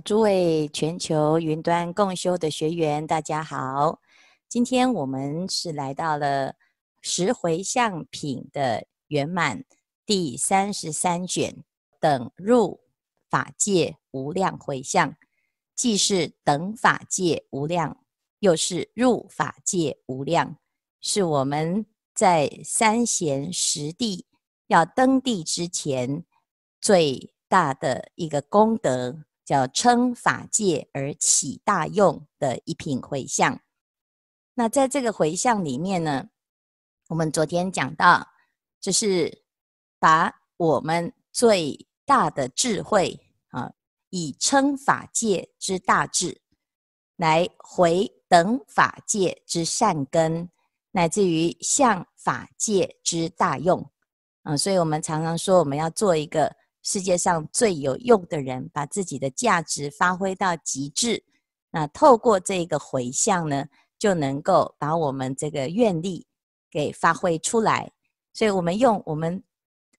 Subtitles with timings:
[0.00, 4.00] 诸位全球云端共修的学员，大家好。
[4.48, 6.54] 今天我们是来到了
[7.00, 9.64] 十回向品的圆满
[10.04, 11.62] 第三十三卷，
[12.00, 12.80] 等入
[13.28, 15.14] 法界无量回向，
[15.76, 18.02] 既是等法界无量，
[18.40, 20.56] 又是入法界无量，
[21.00, 24.26] 是我们在三贤十地
[24.66, 26.24] 要登地之前
[26.80, 29.24] 最大的一个功德。
[29.44, 33.60] 叫称法界而起大用的一品回向。
[34.54, 36.28] 那在这个回向里面呢，
[37.08, 38.28] 我们昨天讲到，
[38.80, 39.44] 就是
[39.98, 43.72] 把我们最大的智慧啊，
[44.10, 46.40] 以称法界之大智，
[47.16, 50.50] 来回等法界之善根，
[50.92, 53.90] 乃至于向法界之大用
[54.42, 54.56] 啊。
[54.56, 56.61] 所以我们常常说，我们要做一个。
[56.82, 61.22] 世界上最有用的人，把自己的价值发挥到极致。
[61.70, 63.66] 那透过这个回向呢，
[63.98, 66.26] 就能够把我们这个愿力
[66.70, 67.92] 给发挥出来。
[68.34, 69.42] 所以，我们用我们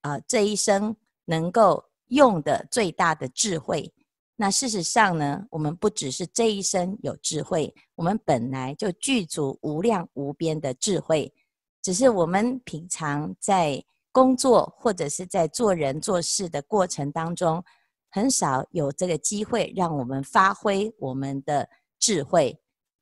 [0.02, 0.94] 啊、这一生
[1.24, 3.90] 能够用的最大的智慧。
[4.36, 11.32] 那事实上呢，我们不只是这一生有智慧，我们本来就具足无量无边的智慧，
[11.80, 13.82] 只是我们平常在。
[14.14, 17.64] 工作或者是在做人做事的过程当中，
[18.12, 22.56] 很少有这个机会让我们发挥我们的智慧。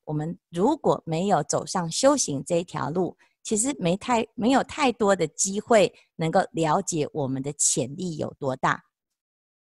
[0.05, 8.83] 我们如果没有走上修行这一条路，其实没太没有太多的机会能够了解我们的潜力有多大。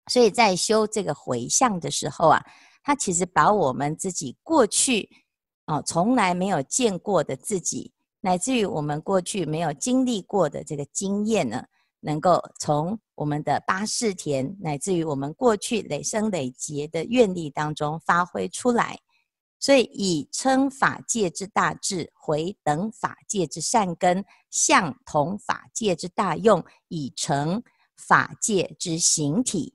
[0.07, 2.41] 所以在修这个回向的时候啊，
[2.85, 5.09] 他其实把我们自己过去
[5.67, 7.93] 哦从来没有见过的自己。
[8.23, 11.63] 乃至于我们过去没有经历过的这个经验呢，
[12.01, 18.99] 能够从我们的八识田，乃至于我们过去累生累劫的愿力当中发挥出来，
[19.59, 27.63] 所以以称法界之大智，回等法界之善根，向同法界之大用，以成
[27.97, 29.75] 法界之形体。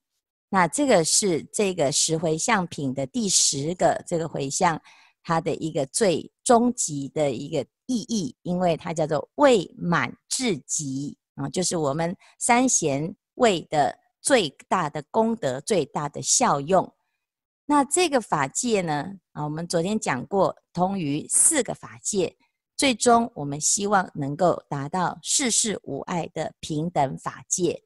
[0.50, 4.82] 那这个是这个十回向品的第十个这个回向，
[5.28, 7.66] 它的一个最终极的一个。
[7.90, 16.94] 意义，因为它叫做未满至极啊，就是我们三贤位的最大的功德、最大的效用。
[17.66, 22.36] 那这个法界呢啊，我们昨天讲过，通于四个法界，
[22.76, 27.82] 最终我们希望能够达到世世无碍的平等法界。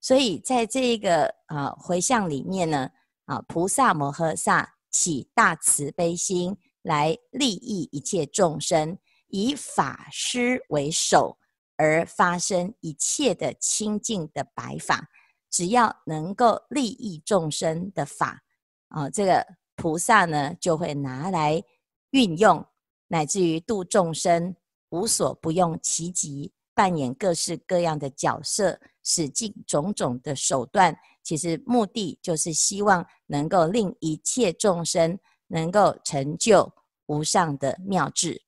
[0.00, 2.88] 所以在这个啊回向里面呢
[3.24, 8.98] 啊，菩萨摩诃萨起大慈悲心来利益一切众生。
[9.32, 11.38] 以法师为首
[11.76, 15.08] 而发生一切的清净的白法，
[15.48, 18.42] 只要能够利益众生的法，
[18.88, 19.46] 啊，这个
[19.76, 21.62] 菩萨呢就会拿来
[22.10, 22.66] 运用，
[23.06, 24.56] 乃至于度众生，
[24.88, 35.16] 无所不用其极，扮演各式各样的角色，使尽种种的手段，其实目的就是希望能够令一切众生
[35.50, 36.72] 能够成就
[37.06, 38.42] 无上的妙智。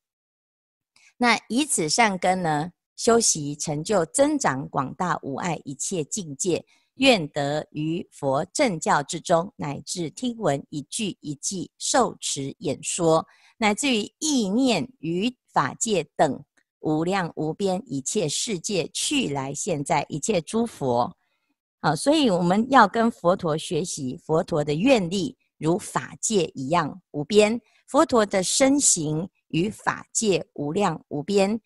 [1.17, 6.65] 那以此善根呢，修习成就增长广大无碍一切境界，
[6.95, 13.27] 愿得于佛正教之中，乃至听闻一句一偈受持演说，
[13.59, 16.45] 乃至于意念于法界等
[16.81, 21.17] 无量无边一切世界去来现在一切诸佛，
[21.81, 29.31] 啊，所以我们要跟佛陀学习，佛陀的愿力如法界一样无边，佛陀的身形。
[29.53, 31.61] 与法界无量无边，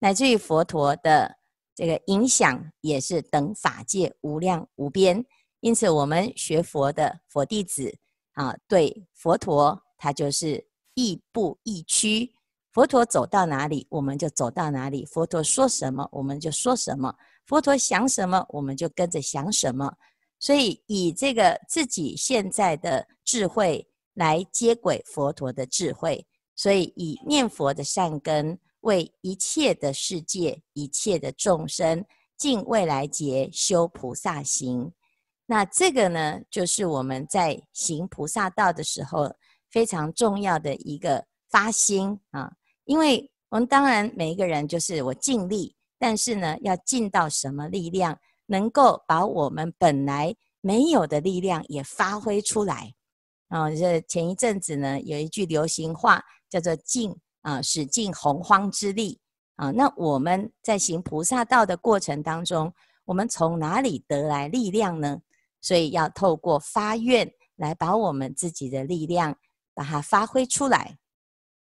[0.00, 1.38] 乃至于佛陀的
[1.74, 5.24] 这个影响也是等法界无量无边。
[5.60, 7.90] 因此，我们学佛的佛弟子
[8.34, 12.30] 啊，对佛陀他就是亦步亦趋。
[12.70, 17.10] 佛陀走到哪里，我们就走到哪里；佛陀说什么，我们就说什么；
[17.46, 19.90] 佛陀想什么，我们就跟着想什么。
[20.42, 26.26] 所以，以这个自己现在的智慧来接轨佛陀的智慧。
[26.56, 32.04] 所以，以念佛的善根，为一切的世界、一切的众生，
[32.36, 34.92] 尽未来劫修菩萨行。
[35.46, 39.32] 那这个呢，就是我们在行菩萨道的时候
[39.70, 42.50] 非常重要的一个发心啊。
[42.84, 48.18] 因为我们当然每一个人就是我尽力，但是呢，要尽到什么力量，
[48.52, 52.94] 能够把我们本来没有的力量也发挥出来
[53.48, 53.70] 啊。
[53.70, 56.22] 这前一阵子呢，有一句流行话。
[56.52, 59.18] 叫做尽啊，使尽洪荒之力
[59.56, 59.70] 啊！
[59.70, 62.70] 那我们在行菩萨道的过程当中，
[63.06, 65.22] 我们从哪里得来力量呢？
[65.62, 67.26] 所以要透过发愿
[67.56, 69.34] 来把我们自己的力量
[69.72, 70.98] 把它发挥出来。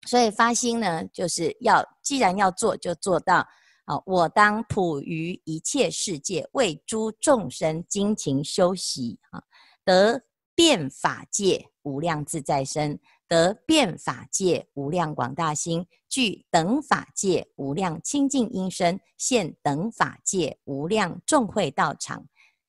[0.06, 3.48] 所以发心呢，就是要既然要做，就做到
[3.86, 4.02] 啊！
[4.06, 9.42] 我当普于一切世界，为诸众生精勤修习啊，
[9.84, 10.22] 得
[10.54, 22.28] 遍法界无量自在身，得遍法界无量广大心，具等法界无量清净音声，现等法界无量众会道场，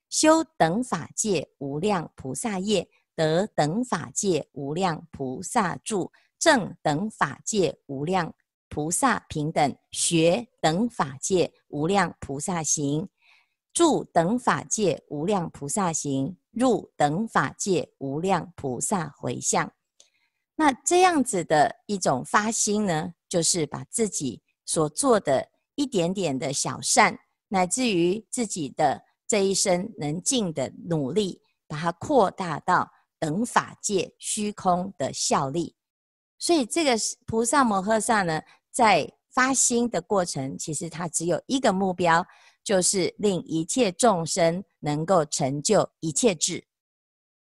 [0.09, 6.13] 修等法界无量菩萨业，得等法界无量菩萨住。
[6.39, 8.35] 正等法界无量
[8.77, 13.09] 菩萨平等，学等法界无量菩萨行，
[13.73, 19.73] 住等法界无量菩萨行，入等法界无量菩萨回向。
[20.57, 27.19] 那这样子的一种发心呢，就是把自己所做的一点点的小善，
[27.49, 35.75] 乃至于自己的这一生能尽的努力，把它扩大到等法界虚空的效力。
[36.39, 36.93] 所以，这个
[37.27, 38.43] 菩萨摩诃萨呢，
[38.77, 42.23] 在发心的过程，其实它只有一个目标，
[42.63, 46.63] 就是令一切众生能够成就一切智。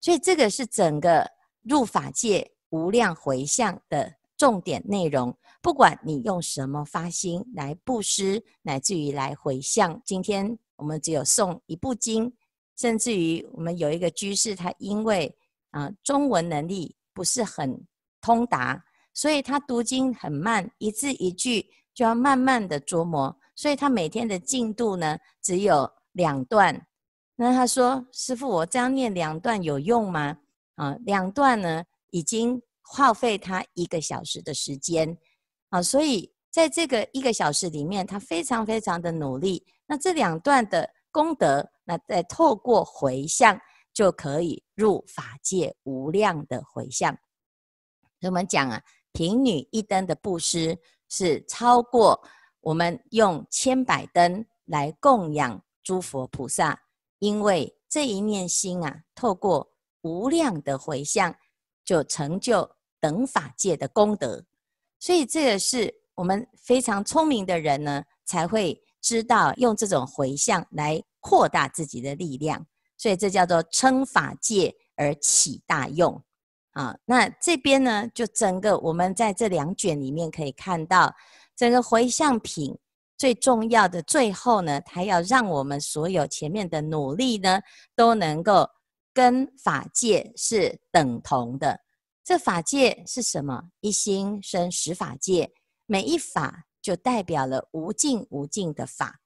[0.00, 1.30] 所以，这个是整个
[1.60, 5.36] 入法界无量回向的重点内容。
[5.60, 12.32] 不管你用什么发心来布施，乃至于来回向，今天我们只有诵一部经，
[12.78, 15.36] 甚至于我们有一个居士，他因为
[15.72, 17.86] 啊、中文能力不是很。
[18.20, 18.84] 通达，
[19.18, 26.86] 所以他读经很慢，一字一句就要慢慢的琢磨，所以他每天的进度呢只有两段。
[27.34, 30.38] 那他说：“师父，我这样念两段有用吗？”
[30.78, 35.18] 啊，两段呢已经耗费他一个小时的时间
[35.70, 39.66] 啊，所以在这个一个小时里面，他非常非常的努力。
[39.88, 43.60] 那这两段的功德，那再透过回向
[43.92, 47.18] 就可以入法界无量的回向。
[48.22, 48.82] 我们讲啊，
[49.18, 50.78] 贫女一灯的布施
[51.08, 52.22] 是超过
[52.60, 56.80] 我们用千百灯来供养诸佛菩萨，
[57.18, 59.72] 因为这一念心啊，透过
[60.02, 61.34] 无量的回向，
[61.84, 62.70] 就成就
[63.00, 64.44] 等法界的功德。
[65.00, 72.64] 所以这个是我们非常聪明的人呢，才会知道用这种回向来扩大自己的力量。
[72.96, 76.22] 所以这叫做称法界而起大用。
[76.78, 81.12] 啊，那这边呢，就整个我们在这两卷里面可以看到，
[81.56, 82.78] 整个回向品
[83.16, 87.60] 最重要的最后呢，它要让我们所有前面的努力呢，
[87.96, 88.64] 都能够
[89.12, 91.80] 跟法界是等同的。
[92.22, 93.60] 这法界是什么？
[93.80, 95.50] 一心生十法界，
[95.86, 99.18] 每一法就代表了无尽无尽的法。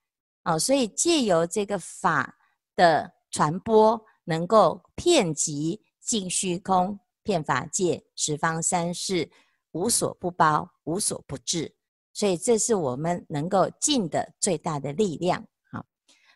[0.45, 2.35] 啊，所以借由这个法
[2.75, 6.99] 的传播，能够遍及尽虚空。
[7.23, 9.31] 遍法界，十方三世，
[9.73, 11.75] 无所不包，无所不至。
[12.13, 15.47] 所以，这是我们能够尽的最大的力量。
[15.71, 15.87] 好，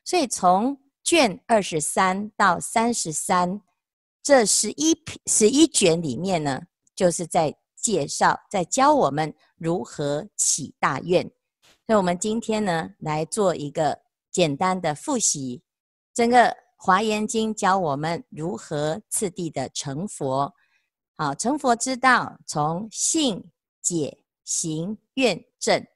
[0.04, 3.60] 所以从卷二十三到三十三
[4.22, 4.96] 这十一
[5.26, 6.62] 十一卷里面呢，
[6.94, 11.30] 就是在介绍，在教我们如何起大愿。
[11.86, 14.00] 所以，我们今天呢，来做一个
[14.32, 15.62] 简单的复习。
[16.14, 16.38] 整个
[16.76, 20.54] 《华严经》教我们如何次第的成佛。
[21.18, 23.50] 好，成佛之道，从信
[23.80, 25.86] 解行愿证，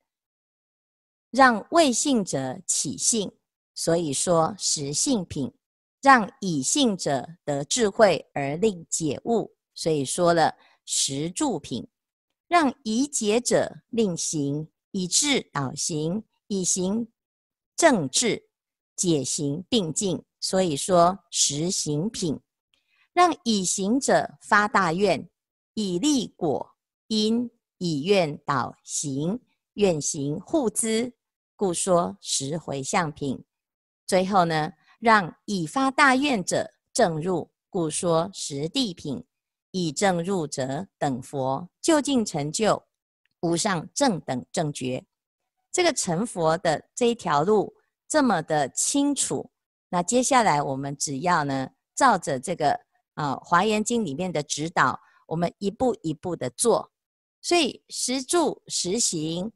[1.30, 3.30] 让未信者起信，
[3.74, 5.52] 所以说实信品；
[6.00, 10.54] 让已信者得智慧而令解悟，所以说了
[10.86, 11.84] 实住品；
[12.48, 17.06] 让已解者令行，以智导行，以行
[17.76, 18.48] 正智，
[18.96, 22.40] 解行并进，所以说实行品。
[23.12, 25.28] 让已行者发大愿，
[25.74, 26.74] 以利果
[27.08, 29.40] 因，以愿导行，
[29.74, 31.12] 愿行护资，
[31.56, 33.44] 故说实回向品。
[34.06, 39.24] 最后呢，让已发大愿者证入，故说实地品。
[39.72, 42.82] 已证入者等佛，究竟成就
[43.42, 45.04] 无上正等正觉。
[45.70, 47.76] 这个成佛的这一条路
[48.08, 49.52] 这么的清楚，
[49.88, 52.80] 那接下来我们只要呢，照着这个。
[53.20, 56.90] 啊，《华严经》里面的指导，我们一步一步的做，
[57.42, 59.52] 所以实住实行，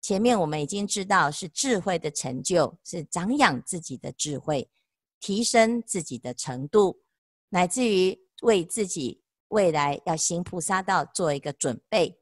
[0.00, 4.70] 前面我们已经知道是智慧的成就，是长养自己的智慧，
[5.18, 7.00] 提升自己的程度，
[7.48, 12.16] 乃至于为自己未来要行菩萨道做一个准备。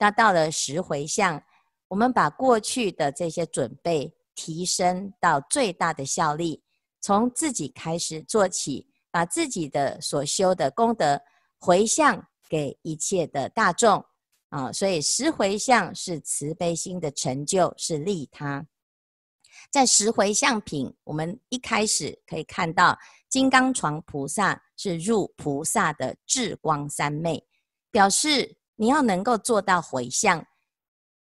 [0.00, 1.40] 那到了实回向，
[1.86, 6.64] 我们把过去的这些准备提升到最大的效力，
[7.00, 8.88] 从自己开始做起。
[9.14, 11.22] 把自己的所修的功德
[11.60, 14.04] 回向给一切的大众
[14.48, 18.66] 啊，所以十回向是慈悲心的成就，是利他。
[19.70, 27.46] 在十回向品，我们一开始可以看到金刚床菩萨是入菩萨的智光三昧，
[27.92, 30.44] 表示你要能够做到回向，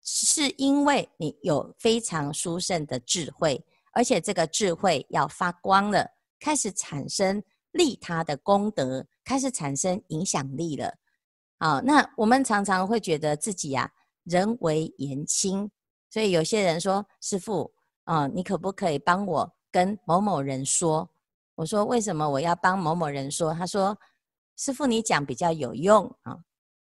[0.02, 6.06] 是因为你有非常殊胜的智慧，而且这个智慧要发光了，
[6.38, 10.94] 开始产生利他的功德，开始产生影响力了。
[11.58, 13.90] 好，那我们常常会觉得自己呀、啊，
[14.24, 15.70] 人微言轻，
[16.10, 17.72] 所以有些人说，师父。
[18.04, 21.08] 啊、你可不可以帮我跟某某人说？
[21.54, 23.54] 我说，为什么我要帮某某人说？
[23.54, 23.96] 他说，
[24.56, 26.36] 师父你讲比较有用啊、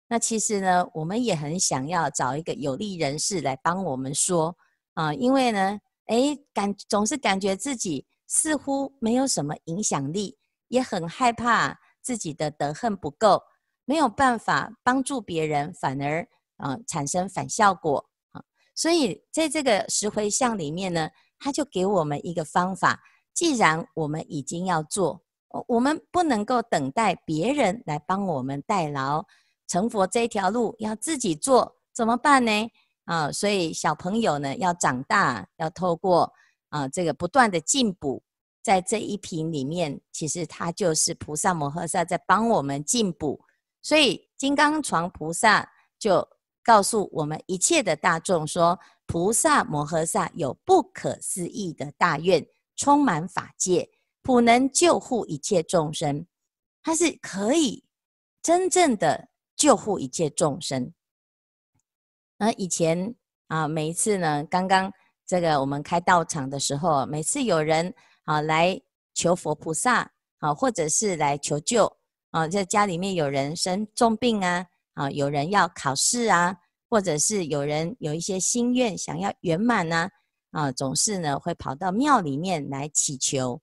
[0.08, 4.58] 那其实呢，我们也很想要找一个有力人士来帮我们说
[4.96, 10.36] 啊、因为呢，哎，感总是感觉自己似乎没有什么影响力，
[10.72, 13.44] 也很害怕自己的德行不够，
[13.86, 16.26] 没有办法帮助别人，反而
[16.58, 18.42] 啊、产生反效果啊。
[18.74, 23.02] 所以，在这个十回向里面呢，他就给我们一个方法。
[23.34, 25.22] 既然我们已经要做，
[25.68, 29.26] 我们不能够等待别人来帮我们代劳。
[29.68, 32.52] 成佛这条路要自己做，怎么办呢？
[33.06, 36.32] 啊，所以小朋友呢要长大，要透过
[36.70, 38.24] 啊这个不断的进补，
[38.62, 43.44] 在这一品里面，其实他就是菩萨摩诃萨在帮我们进补。
[43.82, 46.28] 所以金刚床菩萨就。
[46.64, 53.90] 告诉我们一切的大众说，菩萨摩诃萨有不可思议的大愿，充满法界，
[54.22, 56.24] 普能救护一切众生。
[56.84, 57.84] 他是可以
[58.44, 60.94] 真正的救护一切众生。
[62.38, 63.16] 那以前
[63.48, 64.94] 啊，每一次呢，刚刚
[65.26, 67.92] 这个我们开道场的时候，每次有人
[68.26, 68.82] 啊来
[69.14, 71.98] 求佛菩萨啊，或者是来求救
[72.32, 74.68] 啊，在家里面有人生重病啊。
[74.94, 76.54] 啊，有人要考试啊，
[76.90, 80.10] 或者是有人有一些心愿想要圆满呢，
[80.52, 83.62] 啊，总是呢会跑到庙里面来祈求，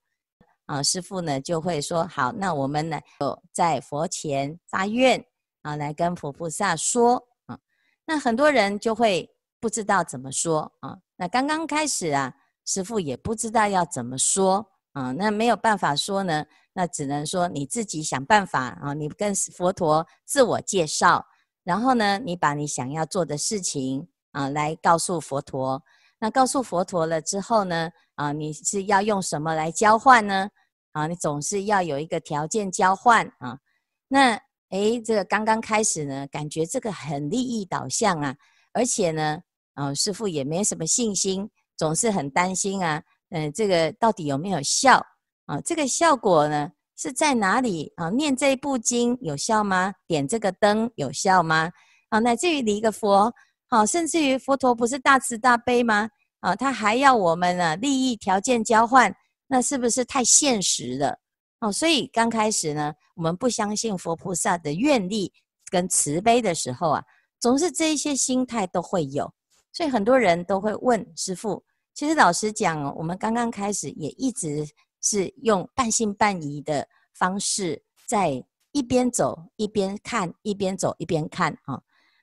[0.64, 5.22] 啊，师父呢就会说，好，那我们呢就在佛前发愿，
[5.60, 7.58] 啊，来跟佛菩萨说，啊，
[8.06, 12.34] 那很多人就会不知道怎么说，啊，那刚刚开始啊，
[12.68, 16.44] 师父也不知道要怎么说，啊，那没有办法说呢。
[16.74, 18.92] 那只能说你自己想办法啊！
[18.92, 21.26] 你跟佛陀自我介绍，
[21.64, 25.82] 然后呢，你把你想要做的事情啊来告诉佛陀。
[26.20, 30.50] 那告诉佛陀了之后呢，啊，你是要用什么来交换呢？
[30.92, 33.58] 啊，你总是要有一个条件交换啊。
[34.08, 38.36] 那诶，这个刚刚开始呢，感觉这个很利益导向啊，
[38.72, 39.40] 而且呢，
[39.72, 43.02] 啊，师父也没什么信心，总是很担心啊。
[43.30, 45.02] 嗯，这个到底有没有效？
[45.46, 48.10] 啊，这个效果呢是在哪里啊？
[48.10, 49.94] 念这部经有效吗？
[50.06, 51.70] 点这个灯有效吗？
[52.08, 53.32] 啊，乃至于离个佛，
[53.68, 56.08] 好，甚至于佛陀不是大慈大悲吗？
[56.40, 59.14] 啊，他还要我们呢利益条件交换，
[59.46, 61.18] 那是不是太现实了？
[61.60, 65.32] 哦，所以刚开始呢，我们不相信佛菩萨的愿力
[65.70, 67.04] 跟慈悲的时候啊，
[67.40, 69.30] 总是这一些心态都会有，
[69.72, 71.62] 所以很多人都会问师父。
[71.98, 74.64] 其实老实讲，我们刚刚开始也一直。
[75.00, 81.80] 是用半信半疑的方式，在一边走一边看，一边走一边看啊。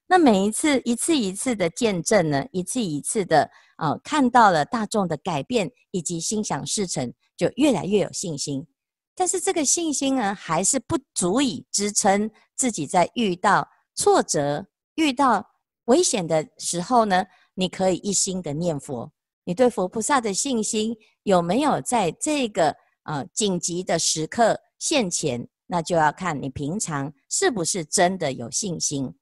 [0.08, 8.68] 那每一次一次一次的见证呢，一次一次的啊，看到了大众的改变以及心想事成，就越来越有信心。
[9.16, 13.66] 但是这个信心呢，还是不足以支撑自己在遇到
[13.96, 15.50] 挫折、遇到
[15.86, 19.14] 危险的时候呢，你可以一心的念佛。
[19.46, 25.48] 你对佛菩萨的信心有没有在这个呃紧急的时刻现前？
[25.68, 29.16] 那就要看你平常是不是真的有信心。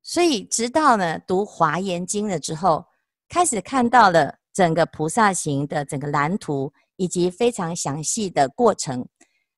[0.00, 2.84] 所以，直到呢读《华严经》了之后，
[3.28, 9.04] 开始看到了整个菩萨行的整个蓝图以及非常详细的过程，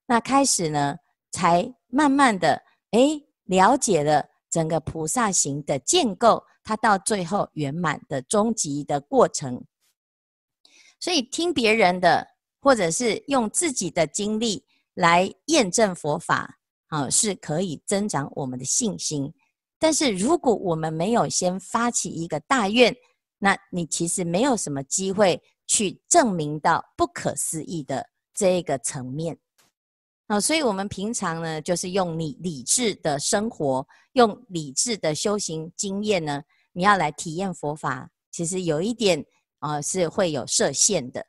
[0.07, 0.97] 那开始呢
[1.33, 6.43] 才慢慢的诶了解了整个菩萨行的建构。
[6.67, 9.65] 他到最后圆满的终极的过程，
[10.99, 12.27] 所以听别人的，
[12.61, 16.59] 或者是用自己的经历来验证佛法，
[16.89, 19.33] 啊，是可以增长我们的信心。
[19.79, 22.93] 但是如果我们没有先发起一个大愿，
[23.39, 28.05] 那你其实没有什么机会去证明到不可思议的
[28.35, 29.39] 这一个层面。
[30.27, 36.43] 啊，所以我们平常呢，就是用你理智的生活，用理智的修行经验呢。
[36.77, 39.25] 你要来体验佛法，其实有一点
[39.61, 41.27] 啊、是会有设限的。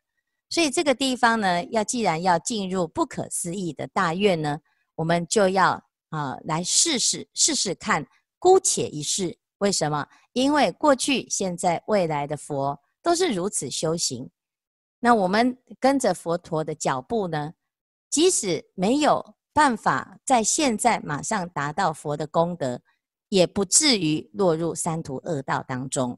[0.50, 4.60] 所以这个地方呢，要既然要进入不可思议的大愿呢，
[4.96, 5.72] 我们就要
[6.10, 8.06] 啊、呃、来试试试试看，
[8.38, 9.38] 姑且一试。
[9.60, 10.06] 为什么？
[10.34, 14.30] 因为过去、现在、未来的佛都是如此修行。
[15.00, 17.54] 那我们跟着佛陀的脚步呢，
[18.10, 22.82] 即使没有办法在现在马上达到佛的功德，
[23.30, 26.18] 也不至于落入三途恶道当中。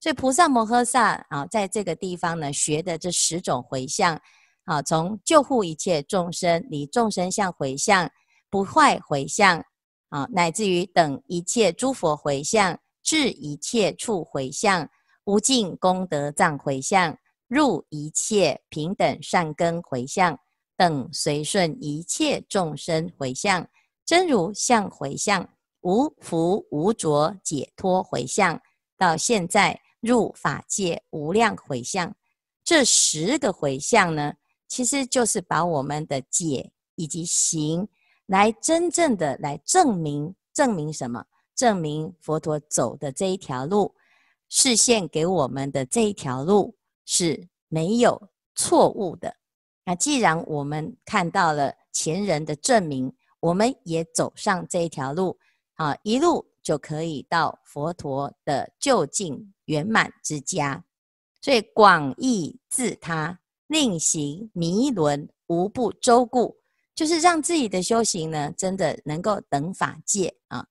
[0.00, 4.20] 所以菩萨摩诃萨啊，在这个地方呢，学的这十种回向
[4.64, 8.10] 啊，从救护一切众生、离众生相回向、
[8.48, 9.64] 不坏回向
[10.08, 14.88] 啊，乃至于等一切诸佛回向、至一切处回向、
[15.24, 17.18] 无尽功德藏回向。
[17.48, 20.38] 入一切平等善根回向，
[20.76, 23.66] 等随顺一切众生回向，
[24.04, 25.48] 真如相回向，
[25.82, 28.60] 无福无着解脱回向，
[28.96, 32.14] 到现在入法界无量回向，
[32.64, 34.34] 这十个回向呢，
[34.66, 37.88] 其实就是把我们的解以及行
[38.26, 41.24] 来真正的来证明，证明什么？
[41.54, 43.94] 证明佛陀走的这一条路，
[44.48, 46.76] 示现给我们的这一条路。
[47.10, 49.34] 是没有错误的。
[49.86, 55.38] 那既然我们看到了前人的证明，我们也走上这一条路，
[55.78, 60.84] 啊，一路就可以到佛陀的究竟圆满之家。
[61.40, 66.58] 所以广益自他，令行弥轮无不周顾，
[66.94, 70.66] 就是让自己的修行呢，真的能够等法界啊。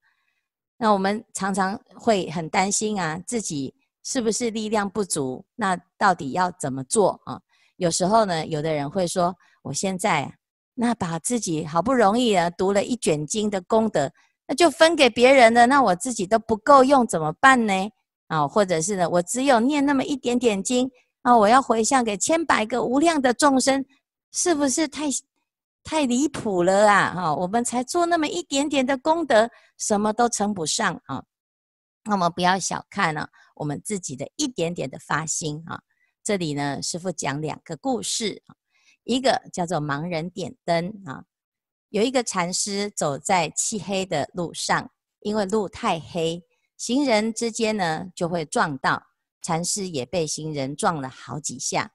[0.77, 3.73] 那我们常常会很担心啊，自己。
[4.03, 5.43] 是不是力量不足？
[5.55, 7.41] 那到底要怎么做啊？
[7.75, 10.33] 有时候呢，有的人会说：“我现在
[10.75, 14.09] 那把自己好不容易啊读了一卷经的功德，
[14.47, 17.73] 那就分给别人了，那我自己都不够用，怎么办呢？”
[18.27, 23.85] 啊，或者是呢，我只有念那么一点点经啊，我要回向给千百个无量的众生，
[24.33, 25.05] 是不是太
[25.81, 27.13] 太离谱了啊？
[27.15, 31.23] 哈，我们才做那么一点点的功德，什么都称不上啊。
[32.03, 35.79] 那么不要小看了、我们自己的一点点的发心啊。
[36.21, 38.43] 这里呢，师父讲两个故事，
[39.05, 41.23] 一个叫做盲人点灯啊。
[41.89, 44.89] 有一个禅师走在漆黑的路上，
[45.21, 46.43] 因为路太黑，
[46.77, 49.01] 行人之间呢就会撞到，
[49.41, 51.91] 禅师也被行人撞了好几下。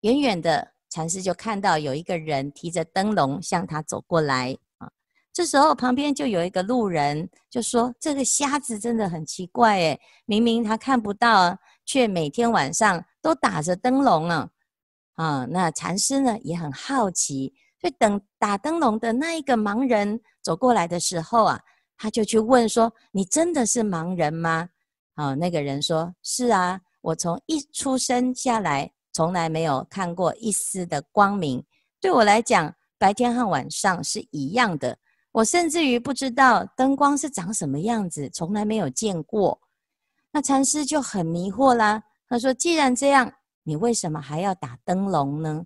[0.00, 4.90] 远远的禅师就看到有一个人提着灯笼向他走过来啊。
[5.32, 14.48] 这时候，旁边就有一个路人，就说：“这个瞎子真的很奇怪，诶，明明他看不到，却每天晚上都打着灯笼啊！”
[15.16, 17.52] 啊，那禅师呢也很好奇，
[17.86, 21.60] 所以等打灯笼的那一个盲人走过来的时候啊，
[21.96, 24.68] 他就去问说：“你真的是盲人吗？”
[25.14, 31.64] 啊，那个人说：“是啊，我从一出生下来，从来没有看过一丝的光明，
[32.00, 34.98] 对我来讲，白天和晚上是一样的。”
[35.30, 39.60] 我甚至于不知道灯光是长什么样子，从来没有见过。
[40.32, 42.02] 那禅师就很迷惑啦。
[42.28, 45.64] 他说：“既然这样，你为什么还要打灯笼呢？”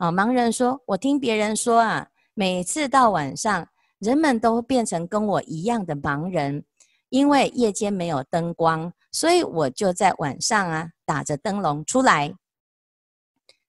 [0.00, 6.64] 啊，盲人说：“我听别人说啊，每次到晚上，人们都变成跟我一样的盲人，
[7.10, 12.34] 因为夜间没有灯光，所以我就在晚上啊打着灯笼出来。”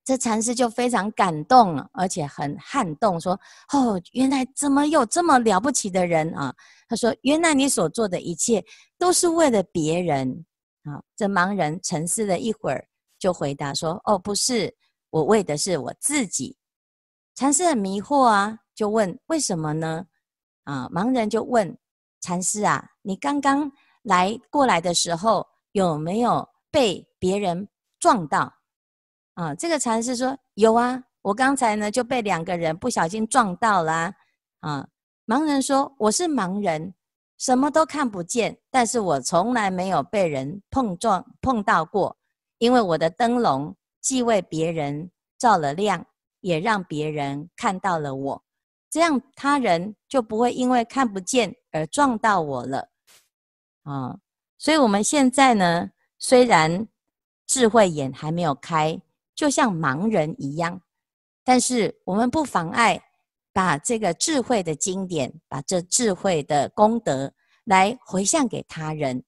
[0.05, 3.37] 这禅师就非常感动，而且很撼动，说
[3.73, 6.55] ：“哦，原来怎么有这么了不起的人啊？”
[6.87, 8.63] 他说：“原来你所做的一切
[8.97, 10.45] 都是为了别人
[10.85, 12.87] 啊！”这盲人沉思了一会儿，
[13.19, 14.73] 就回答说：“哦，不是，
[15.11, 16.57] 我为的是我自己。”
[17.35, 20.05] 禅师很迷惑啊，就问：“为什么呢？”
[20.65, 21.77] 啊，盲人就问
[22.19, 23.71] 禅师啊：“你刚刚
[24.03, 27.67] 来过来的时候，有没有被别人
[27.99, 28.53] 撞到？”
[29.35, 34.13] 啊，这个禅师说有啊，我刚才呢就被两个人不小心撞到啦。
[34.59, 34.87] 啊，
[35.25, 36.93] 盲人说我是盲人，
[37.39, 42.15] 什么都看不见，但是我从来没有被人碰撞碰到过，
[42.59, 46.05] 因为我的灯笼既为别人照了亮，
[46.39, 48.43] 也让别人看到了我，
[48.89, 52.89] 这样他人就不会因为看不见而撞到我了。
[53.83, 54.19] 啊，
[54.57, 56.87] 所以我们现在呢，虽然
[57.47, 59.01] 智慧眼还没有开。
[59.33, 60.79] 就像盲人一样，
[61.43, 63.01] 但是我们不妨碍
[63.51, 67.33] 把这个智慧的经典，把这智慧的功德
[67.63, 69.23] 来回向给他人。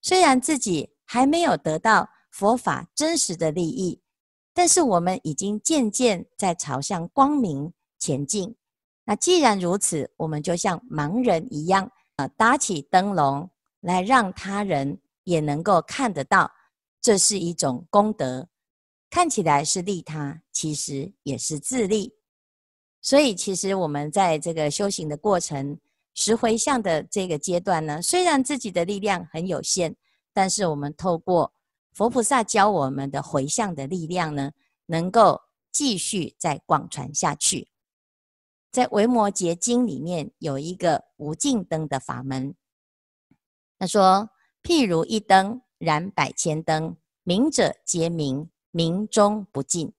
[0.00, 4.00] 虽然自己还没有得到佛法真实的利益，
[4.58, 8.56] 但是我们已经渐渐在朝向光明前进。
[9.04, 13.48] 那既然如此，我们就像盲人一样，啊，打起灯笼
[13.82, 16.50] 来，让他人也能够看得到，
[17.00, 18.48] 这是一种功德。
[19.08, 22.12] 看起来是利他，其实也是自利。
[23.00, 25.78] 所以，其实我们在这个修行的过程，
[26.14, 29.94] 十回向的这个阶段呢，虽然自己的力量很有限，
[30.32, 31.52] 但是我们透过
[31.98, 34.52] 佛菩萨教我们的回向的力量呢，
[34.86, 37.70] 能够继续再广传下去。
[38.70, 42.54] 在《维摩诘经》里面有一个无尽灯的法门，
[43.80, 44.30] 他说
[44.62, 49.92] ：“譬如一灯燃百千灯，明者皆明，明中不尽。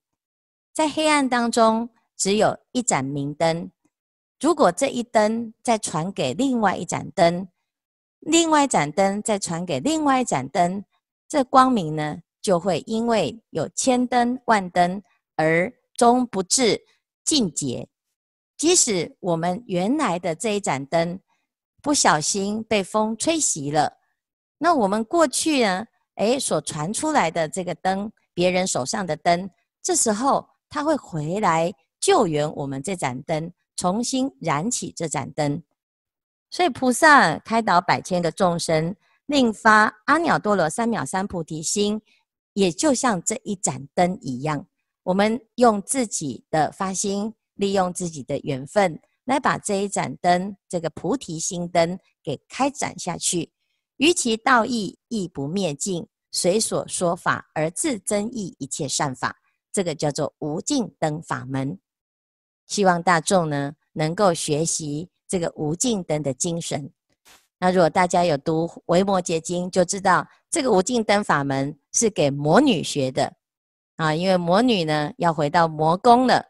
[0.72, 3.70] 在黑暗当中，只有一盏明灯。
[4.40, 7.50] 如果这一灯再传给另外一盏灯，
[8.22, 10.86] 另外一盏灯再传给另外一盏灯，
[11.30, 15.02] 这光明呢，就会因为有千灯万灯
[15.36, 16.82] 而终不至
[17.24, 17.88] 尽竭。
[18.58, 21.20] 即使我们原来的这一盏灯
[21.84, 24.00] 不小心被风吹熄了，
[24.58, 29.48] 那我们过去呢，诶，所传出来的这个灯，别人手上的灯，
[29.84, 35.62] 这时候他会回来救援我们这盏灯，重新燃起这盏灯。
[36.50, 38.96] 所以菩萨开导百千个众生。
[39.30, 42.02] 另发阿耨多罗三藐三菩提心，
[42.54, 44.66] 也就像这一盏灯一样，
[45.04, 53.52] 我们用自己的发心，利用自己的缘分，来把这一盏灯，这个菩提心灯给开展下去。
[53.98, 59.36] 于其道义亦不灭尽，随所说法而自增益一切善法，
[59.72, 61.80] 这个叫做无尽灯法门。
[62.66, 66.92] 希望大众呢，能够学习这个无尽灯的精神。
[67.62, 73.34] 那如果大家有读《维摩诘经》，就知道这个无尽灯法门是给魔女学的
[73.98, 76.46] 啊，因为魔女呢要回到魔宫了，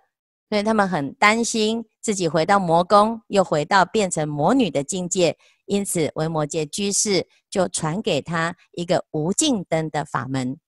[0.49, 10.59] 所以他们很担心自己回到魔宫，又回到变成魔女的境界，因此维摩诘居士就传给他一个无尽灯的法门。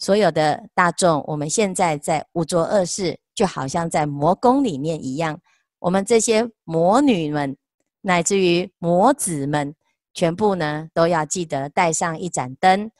[0.00, 5.40] 所有的大众，我们现在在五浊恶世，就好像在魔宫里面一样，
[5.78, 7.56] 我们这些魔女们。
[8.02, 9.74] 乃至于魔子们，
[10.14, 12.90] 全部呢都要记得带上一盏灯。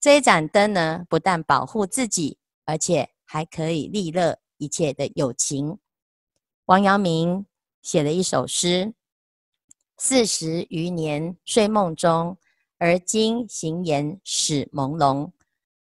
[0.00, 5.78] 这一盏灯呢，不但保护自己，而且还可以利乐一切的友情。
[6.66, 7.46] 王阳明
[7.82, 8.94] 写了一首诗：
[9.96, 12.36] 四十余年睡梦中，
[12.78, 15.30] 而今行言始朦胧。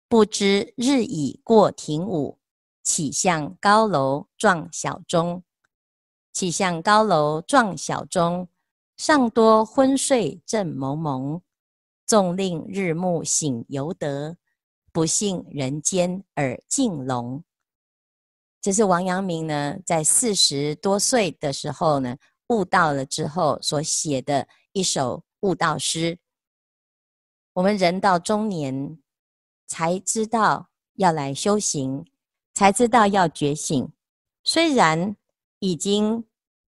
[0.07, 2.37] 不知日已过庭午，
[2.83, 5.43] 岂向高楼撞晓钟？
[6.31, 8.47] 岂向高楼撞晓钟？
[8.97, 11.41] 尚多昏睡正蒙蒙，
[12.05, 14.37] 纵令日暮醒犹得，
[14.93, 17.43] 不幸人间耳尽聋。
[18.61, 26.17] 这是王阳明呢，在四十多岁的时候呢，悟道了之后所写的一首悟道诗。
[27.51, 28.97] 我们人到中年，
[29.67, 32.05] 才知道要来修行，
[32.53, 33.91] 才知道要觉醒。
[34.41, 35.17] 虽然
[35.59, 36.25] 已经。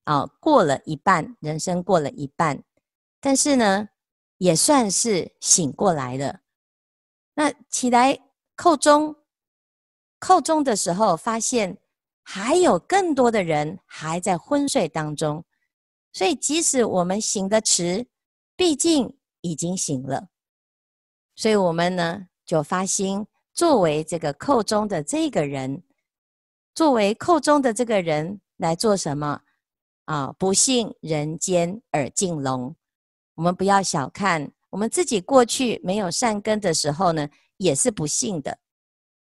[0.08, 2.64] 啊、过了一半，人生过了一半，
[3.20, 3.90] 但是呢，
[4.38, 6.40] 也算是醒过来了。
[7.34, 8.18] 那起来
[8.56, 9.18] 叩钟，
[10.22, 11.78] 叩钟的时候，发现
[12.24, 15.44] 还有更多的人还在昏睡当中。
[16.14, 18.08] 所以，即使我们醒得迟，
[18.56, 20.30] 毕竟已经醒了。
[21.36, 25.84] 所以我们呢，就发心作为这个叩钟的这个人，
[26.74, 29.42] 作为叩钟的这个人来做什么？
[30.08, 30.34] 啊！
[30.40, 32.76] 不幸人间耳尽聋，
[33.36, 38.58] 我们不要小看我们自己过去没有善根的时候呢，也是不幸的。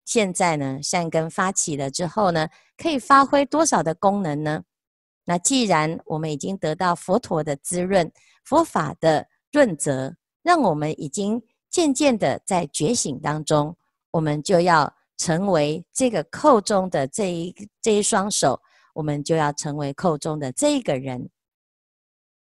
[0.05, 2.47] 现在呢，善根发起了之后呢，
[2.77, 4.63] 可以发挥多少的功能呢？
[5.25, 8.09] 那既然我们已经得到佛陀的滋润、
[8.45, 13.75] 佛法的润泽，让我们已经渐渐的在觉醒当中，
[14.11, 18.61] 我们就要成为这个扣中的这一这一双手。
[18.97, 21.29] 我们就要成为寇中的这个人，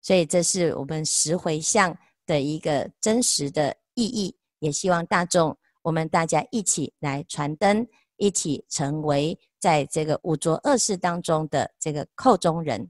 [0.01, 4.39] 所以这是我们十回向的一个真实的意义。
[4.61, 7.85] 也希望大众，我们大家一起来传灯，
[8.19, 12.89] 一起成为在这个五浊恶世当中的这个寇中人。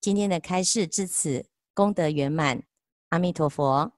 [0.00, 2.60] 今天的开示至此，功德圆满，
[3.10, 3.92] 阿弥陀佛。